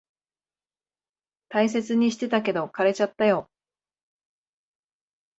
[1.49, 3.51] 大切にしてたけど、枯れちゃったよ。